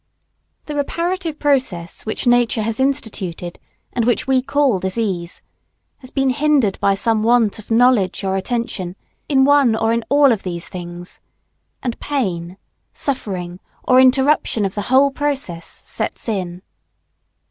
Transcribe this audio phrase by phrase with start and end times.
[0.65, 3.59] The reparative process which Nature has instituted
[3.93, 5.43] and which we call disease,
[5.99, 8.95] has been hindered by some want of knowledge or attention,
[9.29, 11.21] in one or in all of these things,
[11.83, 12.57] and pain,
[12.93, 16.63] suffering, or interruption of the whole process sets in.